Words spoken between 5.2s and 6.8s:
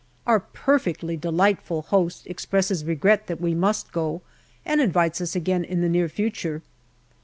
us again in the near future.